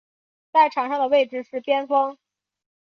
[0.51, 2.17] 在场上的位置是边锋。